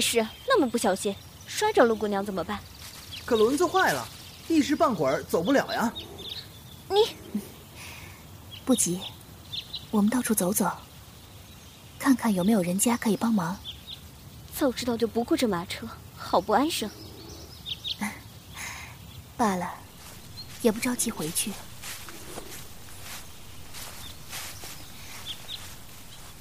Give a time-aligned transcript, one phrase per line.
[0.00, 0.26] 回事？
[0.48, 1.14] 那么不小心
[1.46, 2.58] 摔着陆姑娘怎么办？
[3.26, 4.08] 可轮子坏了，
[4.48, 5.92] 一时半会儿走不了呀。
[6.88, 7.14] 你
[8.64, 8.98] 不急，
[9.90, 10.72] 我们到处走走，
[11.98, 13.58] 看看有没有人家可以帮忙。
[14.58, 15.86] 早知道就不雇这马车，
[16.16, 16.90] 好不安生。
[19.36, 19.70] 罢了，
[20.62, 21.52] 也不着急回去。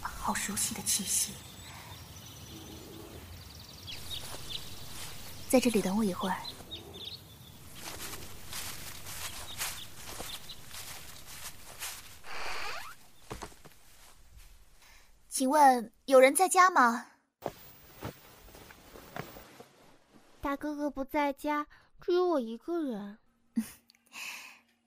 [0.02, 1.34] 好熟悉的气息，
[5.49, 6.38] 在这里等我一会儿。
[15.27, 17.07] 请问有人在家吗？
[20.40, 21.66] 大哥哥不在家，
[21.99, 23.18] 只有我一个人。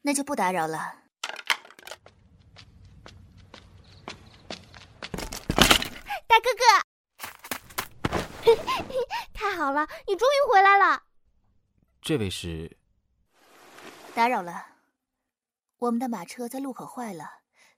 [0.02, 1.02] 那就不打扰了。
[6.26, 6.91] 大哥哥，
[9.52, 11.02] 太好了，你终于回来了。
[12.00, 12.74] 这位是？
[14.14, 14.64] 打扰了，
[15.76, 17.30] 我们的马车在路口坏了，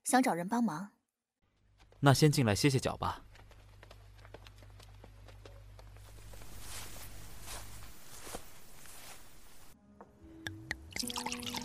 [0.04, 0.92] 想找人帮忙。
[1.98, 3.24] 那先进来歇歇脚吧。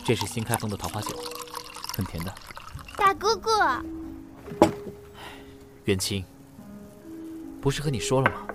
[0.04, 1.16] 这是新开封的桃花酒，
[1.94, 2.34] 很甜的。
[2.96, 3.80] 大哥哥，
[5.84, 6.24] 元清，
[7.62, 8.48] 不是和你说了吗？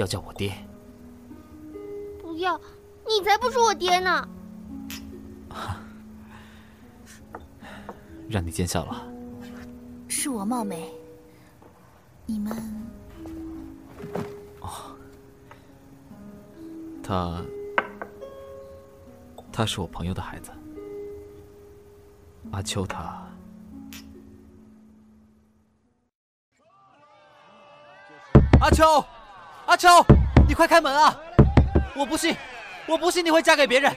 [0.00, 0.50] 要叫我爹。
[2.22, 2.58] 不要，
[3.06, 4.26] 你才不是我爹呢。
[8.26, 9.06] 让你见笑了。
[10.08, 10.90] 是我冒昧。
[12.24, 12.56] 你们……
[14.60, 14.96] 哦，
[17.02, 17.44] 他，
[19.52, 20.50] 他是我朋友的孩子，
[22.52, 22.86] 阿秋。
[22.86, 23.28] 他，
[28.60, 29.04] 阿秋，
[29.70, 29.88] 阿秋，
[30.48, 31.16] 你快开门啊！
[31.94, 32.34] 我不信，
[32.88, 33.96] 我不信你会嫁给别人。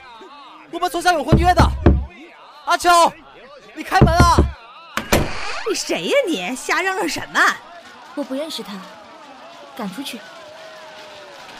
[0.70, 1.68] 我们从小有婚约的。
[2.64, 2.88] 阿秋，
[3.74, 4.36] 你开门啊！
[5.68, 6.16] 你谁呀？
[6.28, 7.40] 你瞎嚷嚷什么？
[8.14, 8.80] 我不认识他，
[9.76, 10.20] 赶出去！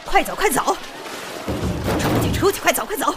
[0.07, 0.77] 快走，快走！
[1.99, 2.61] 出去，出去！
[2.61, 3.13] 快走，快走！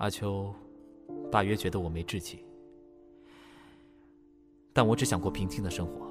[0.00, 0.52] 阿秋，
[1.30, 2.44] 大约觉得我没志气，
[4.72, 6.06] 但我只想过平静的生活，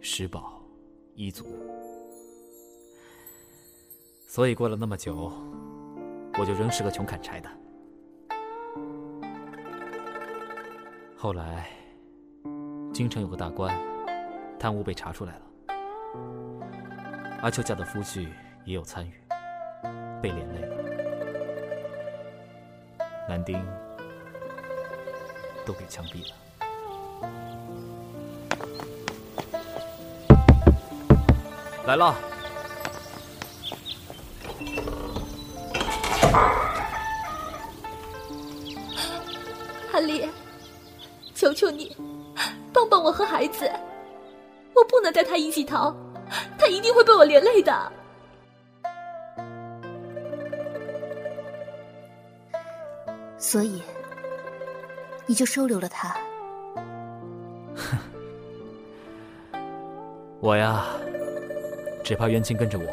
[0.00, 0.60] 食饱，
[1.14, 1.46] 衣足。
[4.26, 5.30] 所以过了那么久，
[6.38, 7.48] 我就仍是个穷砍柴的。
[11.16, 11.68] 后来，
[12.92, 13.72] 京城有个大官
[14.58, 15.42] 贪污被查出来了，
[17.42, 18.26] 阿秋家的夫婿
[18.64, 19.12] 也有参与，
[20.20, 20.76] 被连累了，
[23.28, 23.64] 男丁
[25.64, 26.41] 都给枪毙了。
[31.84, 32.14] 来了。
[39.92, 40.26] 阿离，
[41.34, 41.94] 求求你，
[42.72, 43.70] 帮帮我和孩子，
[44.74, 45.94] 我不能带他一起逃，
[46.58, 47.92] 他一定会被我连累的。
[53.36, 53.82] 所以，
[55.26, 56.16] 你就收留了他？
[57.90, 57.98] 哼，
[60.40, 60.84] 我呀，
[62.04, 62.86] 只怕冤亲跟着我，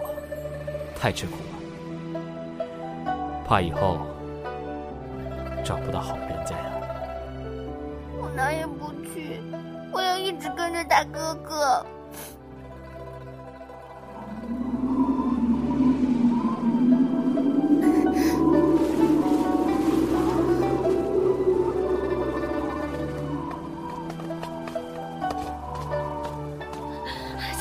[0.96, 3.04] 太吃苦了，
[3.48, 3.98] 怕以后
[5.64, 6.66] 找不到好人家呀。
[8.22, 9.42] 我哪也不去，
[9.92, 11.86] 我要一直跟着大哥哥。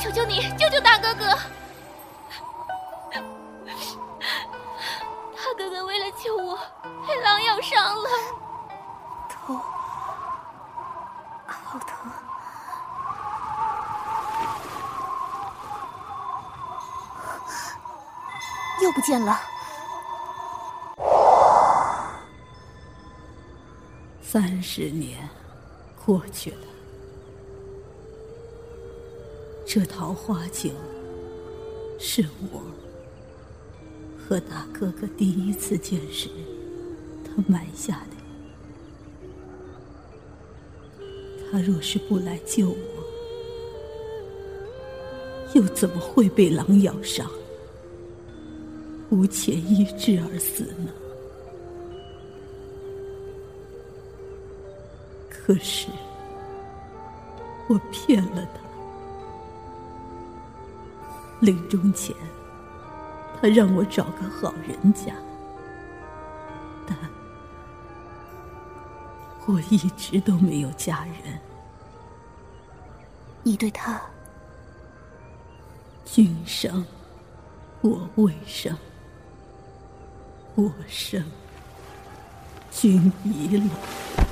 [0.09, 1.27] 求求你，救救大哥哥！
[3.13, 3.21] 大
[5.55, 6.57] 哥哥为了救我，
[7.05, 8.09] 被狼咬伤了，
[9.29, 9.53] 头。
[11.45, 12.11] 好疼！
[18.81, 19.39] 又不见了。
[24.23, 25.29] 三十年
[26.03, 26.65] 过去了，
[29.71, 30.71] 这桃花酒
[31.99, 32.59] 是我
[34.17, 36.27] 和大哥哥第一次见时
[37.23, 38.15] 他埋下的。
[41.51, 42.77] 他若是不来救我，
[45.53, 47.29] 又怎么会被狼咬伤，
[49.11, 50.89] 无钱医治而死呢？
[55.29, 55.89] 可是
[57.67, 58.58] 我骗了他。
[61.39, 62.15] 临终前，
[63.41, 65.13] 他让我找个好人家，
[66.85, 66.97] 但
[69.47, 71.39] 我一直都没有嫁人。
[73.41, 74.01] 你对他，
[76.03, 76.85] 君生
[77.81, 78.75] 我未生，
[80.55, 81.23] 我生
[82.69, 84.28] 君已老。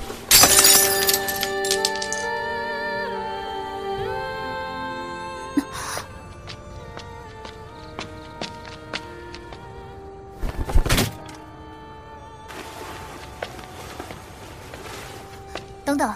[15.88, 16.14] 等等，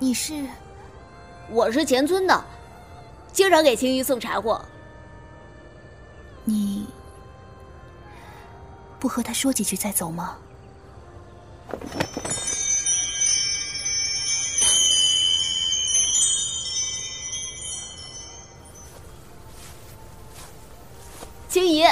[0.00, 0.44] 你是？
[1.50, 2.44] 我是前村的，
[3.32, 4.60] 经常给青衣送柴火。
[6.42, 6.88] 你
[8.98, 10.36] 不和他说几句再走吗？
[21.48, 21.84] 青姨，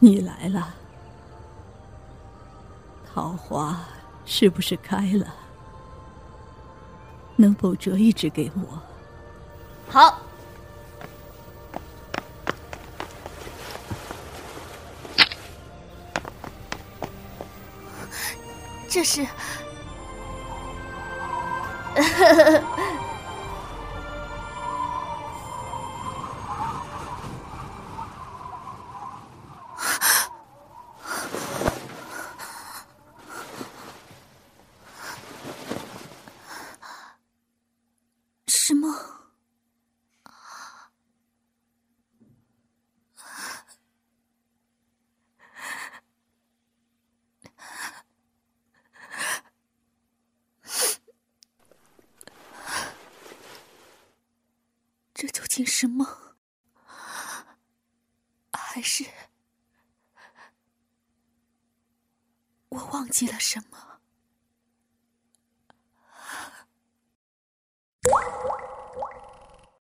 [0.00, 0.74] 你来了。
[3.14, 3.78] 桃花
[4.26, 5.32] 是不是开了？
[7.36, 8.82] 能否折一支给我？
[9.88, 10.18] 好。
[18.88, 19.24] 这是。
[55.54, 56.04] 竟是梦，
[58.50, 59.04] 还是
[62.70, 64.00] 我忘记了什么？